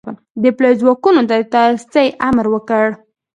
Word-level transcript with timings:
د 0.43 0.45
پلیو 0.57 0.79
ځواکونو 0.81 1.21
ته 1.29 1.35
د 1.39 1.43
تیارسئ 1.53 2.07
امر 2.27 2.45
وکړ. 2.53 2.85